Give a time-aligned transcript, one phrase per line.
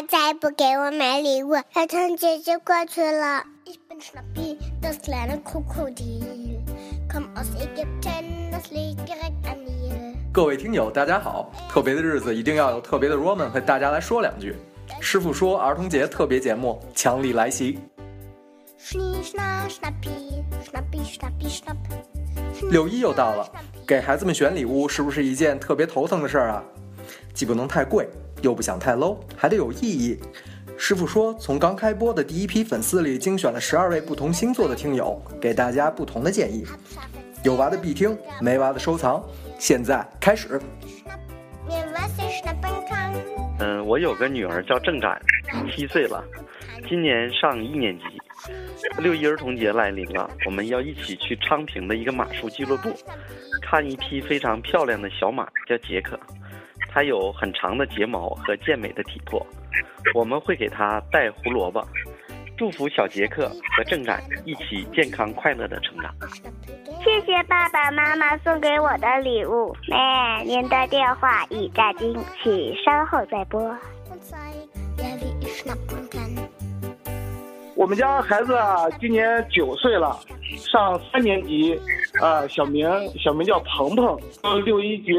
[0.00, 3.44] 爸再不给我买礼物，儿童节就过去了。
[10.32, 11.52] 各位听友，大家好！
[11.68, 14.56] 特别的日子一定要有特别的 Roman 和大家来说两句。
[15.00, 17.78] 师傅说儿童节特别节目强力来袭。
[22.70, 23.46] 六一又到了，
[23.86, 26.64] 给孩子们选礼物是不是一件特别头疼的事儿啊？
[27.34, 28.08] 既不能太贵，
[28.42, 30.18] 又不想太 low，还得有意义。
[30.76, 36.64] 师傅说，从刚开播的第一批粉丝里精选了十二位不同星座的听友，给大家不同的建议。
[37.44, 39.22] 有娃的必听，没娃的收藏。
[39.58, 40.60] 现在开始。
[43.58, 45.20] 嗯，我有个女儿叫郑展，
[45.70, 46.24] 七岁了，
[46.88, 48.04] 今年上一年级。
[48.98, 52.90] 六一儿童节来临了，我们要一起去昌平的一个马术俱乐部，
[53.60, 56.18] 看一匹非常漂亮的小马，叫杰克。
[56.92, 59.46] 它有很长的睫毛和健美的体魄。
[60.14, 61.86] 我们会给他带胡萝卜，
[62.56, 66.12] 祝福小杰克和郑展一起健康快乐的成长。
[67.04, 69.72] 谢谢爸爸妈妈送给我的礼物。
[69.88, 73.74] 妹，您的电话已在听，请稍后再拨。
[77.76, 80.18] 我们家孩子啊，今年九岁了，
[80.58, 81.80] 上三年级，
[82.20, 82.86] 啊，小名
[83.18, 84.18] 小名叫鹏鹏。
[84.64, 85.12] 六一节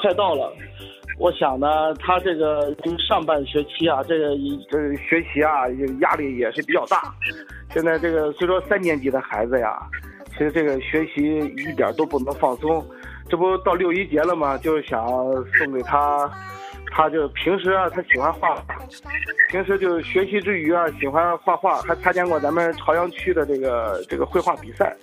[0.00, 0.50] 快到了。
[1.18, 2.72] 我想呢，他这个
[3.08, 4.30] 上半学期啊，这个
[4.70, 5.68] 这学习啊，
[6.00, 7.12] 压力也是比较大。
[7.72, 9.78] 现在这个虽说三年级的孩子呀，
[10.32, 12.84] 其实这个学习一点都不能放松。
[13.28, 14.56] 这不到六一节了吗？
[14.56, 15.04] 就是想
[15.58, 16.30] 送给他，
[16.92, 18.56] 他就平时啊，他喜欢画，
[19.50, 24.96] 平时就学习之余啊，喜欢画画，还参加过咱们朝阳区的这个这个绘画比赛。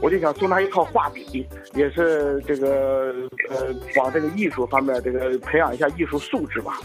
[0.00, 3.12] 我就想送他一套画笔，也是这个
[3.50, 6.78] 呃，往这个艺术方面这个培养一下艺术素质吧，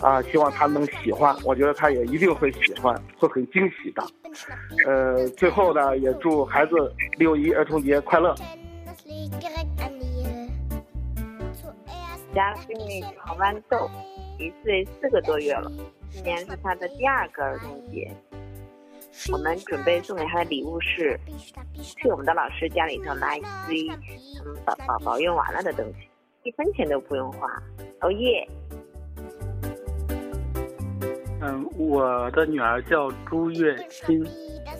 [0.00, 4.02] 啊，希望他能喜欢，我觉得他也一定会喜欢，会很惊喜的。
[4.86, 6.72] 呃，最后呢，也祝孩子
[7.18, 8.34] 六一儿童节快乐。
[12.32, 13.90] 家闺女叫豌豆，
[14.38, 15.68] 一岁四个多月了，
[16.10, 18.08] 今年是她的第二个儿童节。
[19.32, 21.18] 我们准备送给他的礼物是，
[21.80, 26.08] 去我们的老师家里头拿一堆他们宝宝宝用完了的东西，
[26.44, 27.48] 一分钱都不用花。
[28.00, 28.48] 哦耶！
[31.42, 34.26] 嗯，我的女儿叫朱月欣，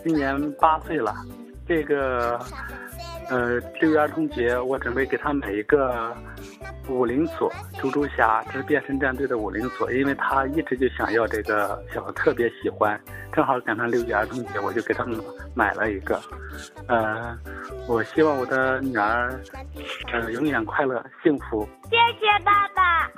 [0.03, 1.13] 今年八岁了。
[1.67, 2.39] 这个，
[3.29, 6.15] 呃，六一儿童节，我准备给她买一个。
[6.91, 12.99] 五零锁，猪猪侠，这是变身战队的武林锁，因为他一直就想要这个，小孩特别喜欢，
[13.31, 15.19] 正好赶上六一儿童节，我就给他们
[15.55, 16.21] 买了一个。
[16.87, 17.37] 呃，
[17.87, 19.39] 我希望我的女儿，
[20.11, 21.67] 呃，永远快乐幸福。
[21.89, 23.09] 谢谢爸爸。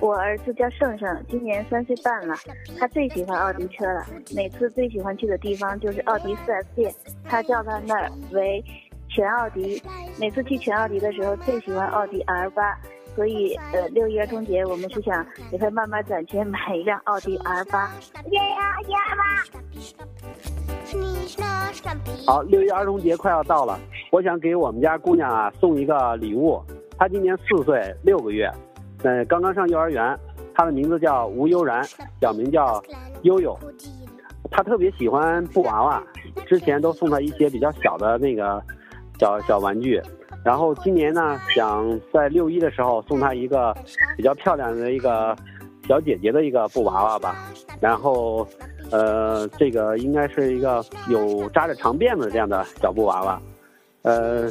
[0.00, 2.34] 我儿子叫胜胜，今年三岁半了，
[2.78, 6.94] 他最喜欢奥迪车了，每次最喜欢去的地方就是奥迪 4S 店，
[7.24, 8.64] 他叫他那儿为。
[9.10, 9.82] 全奥迪，
[10.20, 12.78] 每次去全奥迪的时候，最喜欢奥迪 R 八，
[13.16, 17.90] 所以呃，六一儿童节我们是想给他慢慢攒钱买一辆奥迪 R 八。
[22.24, 23.78] 好，六一儿童节快要到了，
[24.12, 26.62] 我想给我们家姑娘啊送一个礼物。
[26.96, 28.48] 她今年四岁六个月，
[29.02, 30.16] 呃，刚刚上幼儿园。
[30.54, 31.82] 她的名字叫吴悠然，
[32.20, 32.80] 小名叫
[33.22, 33.58] 悠悠。
[34.50, 36.02] 她特别喜欢布娃娃，
[36.46, 38.62] 之前都送她一些比较小的那个。
[39.20, 40.00] 小小玩具，
[40.42, 43.76] 然后今年呢，想在六一的时候送她一个
[44.16, 45.36] 比较漂亮的一个
[45.86, 47.36] 小姐姐的一个布娃娃吧。
[47.78, 48.48] 然后，
[48.90, 53.42] 呃，这个应该是一个有扎着长辫子这样的小布娃娃。
[54.00, 54.50] 呃，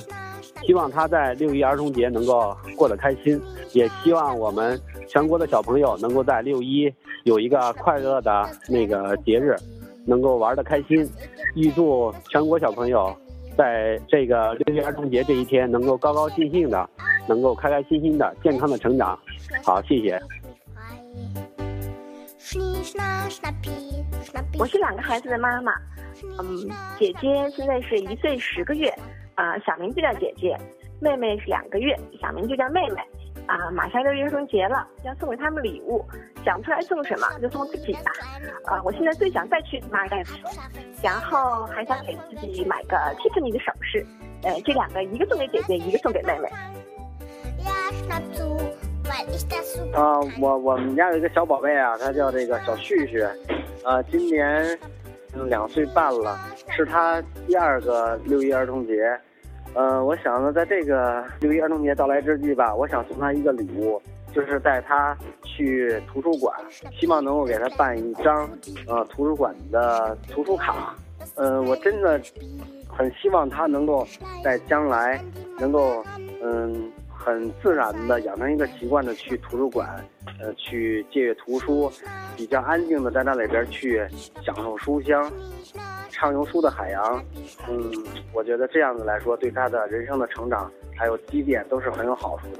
[0.62, 3.42] 希望她在六一儿童节能够过得开心，
[3.74, 6.94] 也希望我们全国的小朋友能够在六一
[7.24, 9.56] 有一个快乐的那个节日，
[10.06, 11.10] 能够玩得开心。
[11.56, 13.12] 预祝全国小朋友。
[13.60, 16.90] 在这个六一儿童节这一天，能够高高兴兴的，
[17.28, 19.20] 能够开开心心的，健康的成长。
[19.66, 20.18] 好，谢谢。
[24.58, 25.74] 我是两个孩子的妈妈，
[26.40, 28.88] 嗯，姐姐现在是一岁十个月，
[29.36, 30.56] 啊，小名就叫姐姐；
[31.02, 33.02] 妹妹是两个月，小名就叫妹妹。
[33.46, 36.06] 啊，马上六一儿童节了，要送给他们礼物，
[36.50, 38.12] 想不出来送什么，就送自己吧。
[38.66, 40.36] 啊，我现在最想再去马尔代夫，
[41.04, 44.04] 然后还想给自己买个 Tiffany 的首饰。
[44.42, 46.50] 呃，这两个，一个送给姐姐，一个送给妹妹。
[49.94, 53.24] 啊，我我们家有一个小宝贝啊，他叫这个小旭旭，
[53.86, 54.76] 呃，今年
[55.48, 56.36] 两岁半了，
[56.70, 59.16] 是他第二个六一儿童节。
[59.76, 64.02] 呃，我想呢，在这个六一儿童节到来之际吧，我想送他一个礼物，
[64.34, 66.56] 就是带他去图书馆，
[67.00, 68.50] 希望能够给他办一张
[68.88, 70.96] 呃图书馆的图书卡。
[71.36, 72.20] 呃，我真的
[72.88, 74.06] 很希望他能够
[74.44, 75.22] 在将来
[75.60, 76.04] 能够
[76.42, 80.04] 嗯很自然的养成一个习惯的去图书馆，
[80.42, 81.92] 呃去借阅图书，
[82.38, 84.08] 比较安静的在那里边去
[84.42, 85.30] 享受书香，
[86.10, 87.24] 畅游书的海洋。
[87.70, 87.92] 嗯，
[88.34, 92.60] 我觉得这样子来说，对他的人生的成长还有积淀都是很有好处的。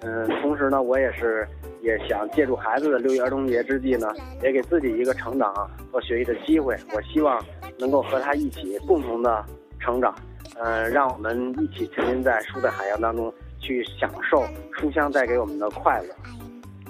[0.00, 1.46] 嗯，同时呢，我也是
[1.82, 4.12] 也想借助孩子的六一儿童节之际呢，
[4.42, 5.52] 也给自己一个成长
[5.90, 6.76] 和学习的机会。
[6.94, 7.44] 我希望
[7.78, 9.44] 能够和他一起共同的
[9.80, 10.14] 成长，
[10.60, 16.14] 嗯，让我们一起沉浸在书的海洋当中，去享受书香带给我们的快乐。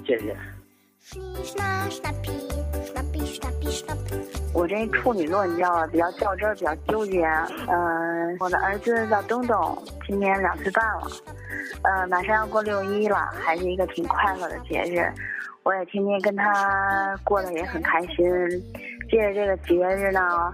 [0.07, 0.37] 谢谢。
[4.53, 5.87] 我这处女座，你知道吧？
[5.87, 7.25] 比较较真，比较纠结。
[7.69, 11.09] 嗯，我的儿子叫东东，今年两岁半了。
[11.83, 15.13] 呃，马上要过六一了，还是一个挺快乐的节日。
[15.65, 18.25] 我也天天跟他过得也很开心。
[19.11, 20.53] 借着这个节日呢，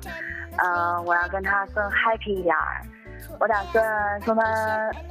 [0.58, 2.82] 呃，我要跟他更 happy 一点儿。
[3.40, 4.42] 我打算送他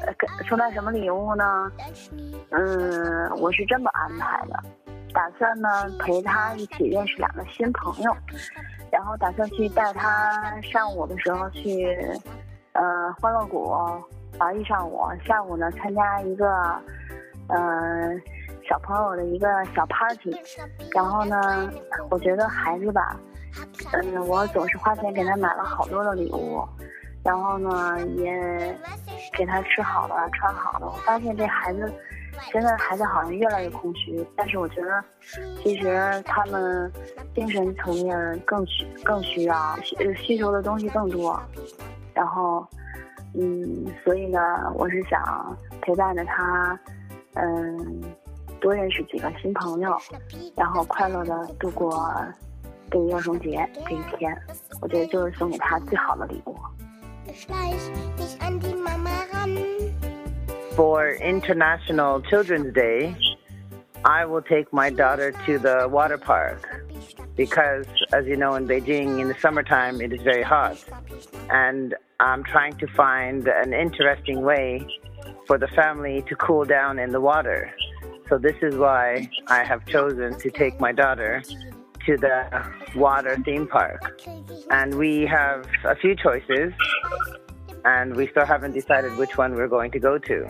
[0.06, 0.14] 呃，
[0.48, 1.72] 送他什么礼物呢？
[2.52, 4.60] 嗯，我是这么安排的，
[5.14, 5.70] 打算呢
[6.00, 8.16] 陪他一起认识两个新朋友，
[8.92, 11.98] 然后打算去带他上午的时候去，
[12.74, 13.74] 呃，欢乐谷。
[14.40, 16.46] 玩一上午，下午呢参加一个，
[17.50, 18.22] 嗯，
[18.68, 20.36] 小朋友的一个小 party，
[20.94, 21.72] 然后呢，
[22.10, 23.16] 我觉得孩子吧，
[23.94, 26.68] 嗯，我总是花钱给他买了好多的礼物，
[27.24, 28.78] 然后呢，也
[29.38, 31.94] 给他吃好了穿好了，我发现这孩子，
[32.52, 35.04] 现在孩子好像越来越空虚，但是我觉得，
[35.62, 36.92] 其实他们
[37.36, 41.40] 精神层面更需更需要需需求的东西更多，
[42.16, 42.68] 然后。
[43.35, 44.39] 嗯，所以呢，
[44.75, 46.79] 我是想陪伴着他，
[47.35, 48.03] 嗯，
[48.61, 49.97] 多认识几个新朋友，
[50.57, 52.11] 然后快乐的度过
[52.91, 54.37] 六一儿童节这一天。
[54.81, 56.57] 我觉得就是送给他最好的礼物。
[60.75, 63.15] For International Children's Day,
[64.03, 66.63] I will take my daughter to the water park
[67.37, 70.77] because, as you know, in Beijing in the summertime it is very hot,
[71.51, 74.88] and I'm trying to find an interesting way
[75.46, 77.70] for the family to cool down in the water.
[78.30, 81.44] So this is why I have chosen to take my daughter
[82.06, 82.66] to the
[82.96, 84.22] water theme park.
[84.72, 86.72] And we have a few choices,
[87.84, 90.48] and we still haven't decided which one we're going to go to.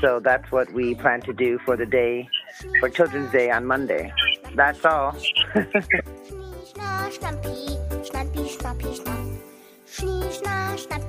[0.00, 2.28] So that's what we plan to do for the day,
[2.80, 4.12] for Children's Day on Monday.
[4.56, 5.16] That's all.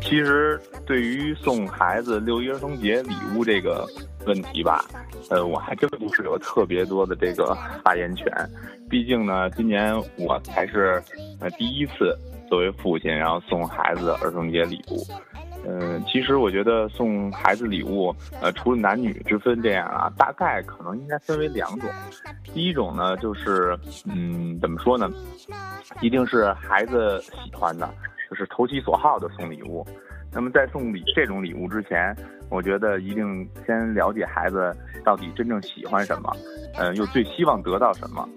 [0.03, 3.87] 其实，对于送孩子六一儿童节礼物这个
[4.27, 4.85] 问题吧，
[5.31, 8.27] 呃，我还真不是有特别多的这个发言权。
[8.89, 11.01] 毕竟呢，今年我才是
[11.39, 12.15] 呃第一次
[12.47, 15.03] 作为父亲，然后送孩子儿童节礼物。
[15.65, 21.89] 嗯，其实我觉得送孩子礼物，呃，除了男女之分这样啊，大概可能应该分为两种。
[22.53, 23.75] 第一种呢，就是
[24.05, 25.09] 嗯，怎么说呢，
[26.01, 27.89] 一定是孩子喜欢的。
[28.33, 29.85] 就是投其所好的送礼物，
[30.31, 32.15] 那么在送礼这种礼物之前，
[32.49, 34.75] 我觉得一定先了解孩子
[35.05, 36.35] 到底真正喜欢什么，
[36.79, 38.27] 嗯，又最希望得到什么，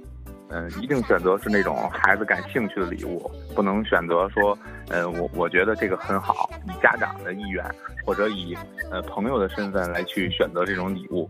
[0.50, 4.56] 嗯，一定选择是那种孩子感兴趣的礼物，不能选择说，
[4.90, 7.64] 嗯，我我觉得这个很好，以家长的意愿
[8.04, 8.54] 或者以
[8.90, 11.26] 呃朋友的身份来去选择这种礼物，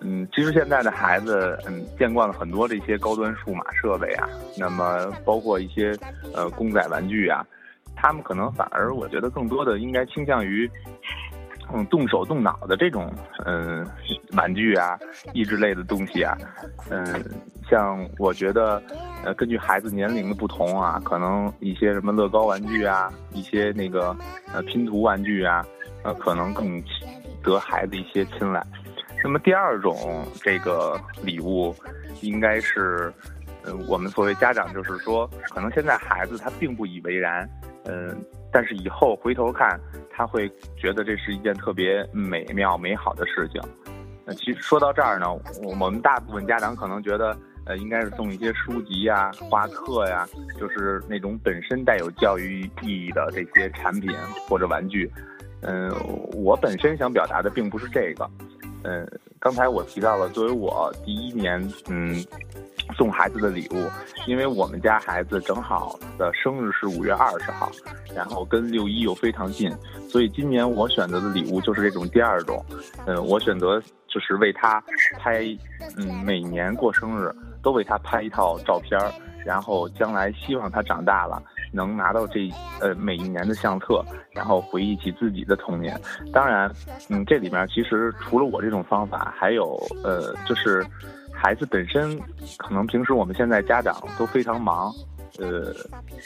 [0.00, 5.96] 嗯，其实现在的孩子，嗯，见惯了很多这些高端数码设备啊，那么包括一些
[6.34, 7.46] 呃公仔玩具啊。
[7.96, 10.70] 他们可能反而，我觉得更多的应该倾向于，
[11.72, 13.12] 嗯，动手动脑的这种，
[13.46, 13.86] 嗯，
[14.36, 14.98] 玩具啊，
[15.32, 16.36] 益智类的东西啊，
[16.90, 17.04] 嗯，
[17.70, 18.82] 像我觉得，
[19.24, 24.14] 呃，根据孩子年龄的不同啊，可能一些什么乐高玩具啊，一些那个，
[24.52, 25.64] 呃，拼图玩具啊，
[26.02, 26.82] 呃，可能更
[27.42, 28.62] 得孩子一些青睐。
[29.22, 31.74] 那么第二种这个礼物，
[32.20, 33.10] 应该是，
[33.62, 37.48] 呃，我们作为家长，就是说，可能现在孩子他并不以为然。
[37.86, 39.78] 嗯，但是以后回头看，
[40.10, 43.60] 他会觉得这是一件特别美妙、美好的事情。
[44.24, 45.26] 那其实说到这儿呢，
[45.62, 47.36] 我们大部分家长可能觉得，
[47.66, 50.26] 呃，应该是送一些书籍呀、画册呀，
[50.58, 54.10] 就是那种本身带有教育意义的这些产品
[54.48, 55.10] 或者玩具。
[55.60, 55.90] 嗯，
[56.32, 58.30] 我本身想表达的并不是这个。
[58.82, 59.06] 嗯，
[59.44, 61.60] 刚才我提到了，作为我第一年，
[61.90, 62.16] 嗯，
[62.96, 63.90] 送孩子的礼物，
[64.26, 67.70] 因为我们家孩子正好的生日是五月二十号，
[68.16, 69.70] 然后跟六一又非常近，
[70.08, 72.64] 所以今年我选择的礼物就是这种第二种，
[73.04, 74.82] 嗯，我选择就是为他
[75.18, 75.44] 拍，
[75.98, 77.30] 嗯，每年过生日
[77.62, 78.98] 都为他拍一套照片，
[79.44, 81.42] 然后将来希望他长大了。
[81.74, 82.48] 能拿到这
[82.80, 86.00] 呃每一年的相册，然后回忆起自己的童年。
[86.32, 86.70] 当然，
[87.10, 90.84] 嗯，这里面其实除了我这种方法，还有呃，就是
[91.32, 92.18] 孩子本身
[92.56, 94.92] 可能平时我们现在家长都非常忙，
[95.38, 95.74] 呃，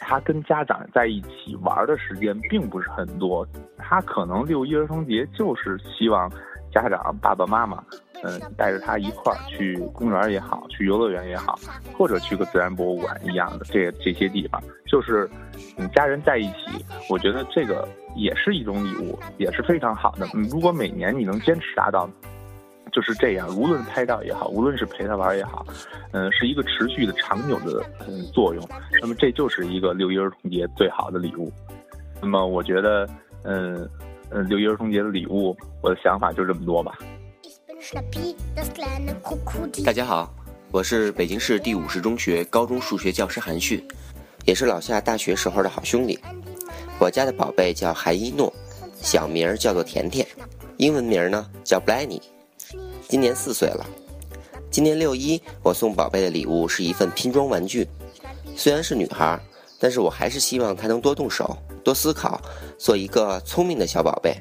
[0.00, 3.46] 他跟家长在一起玩的时间并不是很多，
[3.78, 6.30] 他可能六一儿童节就是希望
[6.72, 7.82] 家长爸爸妈妈。
[8.24, 11.56] 嗯，带着他一块儿去公园也好，去游乐园也好，
[11.96, 15.30] 或者去个自然博物馆一样的这这些地方，就是
[15.76, 20.26] 嗯家人在一起，我觉得这个也是一种礼物，也是非常好的。
[20.34, 22.10] 嗯，如果每年你能坚持达到
[22.90, 25.64] 就是这样，无论拍照也好，无论是陪他玩也好，
[26.10, 28.68] 嗯，是一个持续的、长久的嗯作用。
[29.00, 31.52] 那么这就是一个六一儿童节最好的礼物。
[32.20, 33.08] 那么我觉得，
[33.44, 33.88] 嗯
[34.30, 36.98] 嗯，六一儿童节的礼物，我的想法就这么多吧。
[39.84, 40.34] 大家好，
[40.70, 43.82] 我是北京市第五十中学高中数学教师韩旭，
[44.44, 46.18] 也是老夏大学时候的好兄弟。
[46.98, 48.52] 我家的宝贝叫韩一诺，
[49.00, 50.26] 小名儿叫做甜甜，
[50.76, 52.22] 英文名儿呢叫 b l a n n y
[53.08, 53.86] 今年四岁了。
[54.70, 57.88] 今年六一，我送宝贝的礼物是一份拼装玩具。
[58.54, 59.40] 虽然是女孩，
[59.78, 62.40] 但是我还是希望他能多动手、多思考，
[62.76, 64.36] 做一个聪明的小宝贝。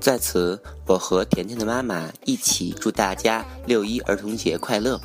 [0.00, 4.98] 在此，我和甜甜的妈妈一起祝大家六一儿童节快乐！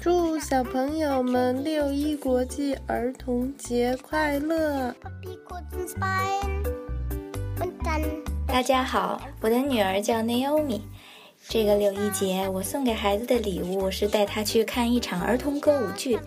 [0.00, 4.94] 祝小朋友们六一国际儿童节快乐！
[8.46, 10.80] 大家好，我的女儿叫 Naomi。
[11.48, 16.18] 这个六一节，我送给孩子的礼物是带他去看一场儿童歌舞剧，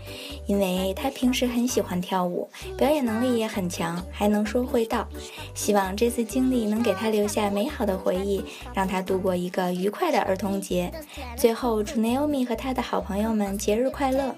[0.46, 5.08] 因为他平时很喜欢跳舞，表演能力也很强，还能说会道。
[5.54, 8.44] 希望这次经历能给他留下美好的回忆，
[8.74, 10.92] 让他度过一个愉快的儿童节。
[11.36, 14.34] 最后，祝 Naomi 和他的好朋友们节日快乐！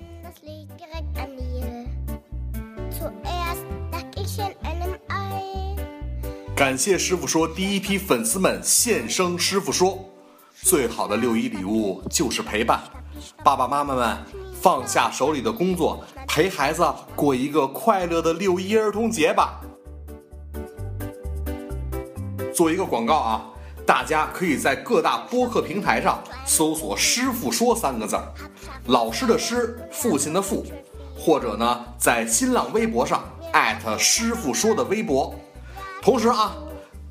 [6.56, 10.09] 感谢师傅说第一批粉丝们现声，师傅说。
[10.70, 12.80] 最好的六一礼物就是陪伴，
[13.44, 14.16] 爸爸妈妈们
[14.54, 19.60] 放下手里的工作，陪孩子过一个快乐的六一儿童节吧。
[22.54, 23.46] 做一个广告啊，
[23.84, 28.32] 大家可以在各大播客平台上搜索“师傅说”三个字儿，
[28.86, 30.64] 老师的师，父亲的父，
[31.18, 33.24] 或者呢，在新浪微博上
[33.54, 35.34] 艾特师傅说的微博，
[36.00, 36.56] 同时啊。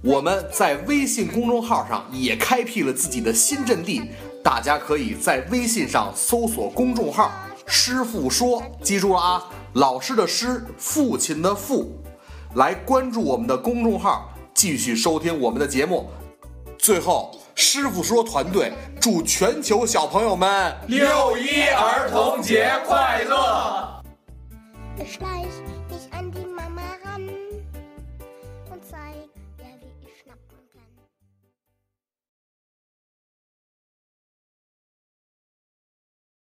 [0.09, 4.11] 我们在微信公众号上也开辟了自己的新阵地，
[4.43, 7.31] 大家可以在微信上搜索公众号
[7.69, 11.95] “师傅说”，记住了啊，老师的师，父亲的父，
[12.55, 16.09] 来关注我们的公众号，继续收听我们的节目。
[16.79, 24.03] 最后，师傅说团队祝全球小朋友们六一儿童节快乐！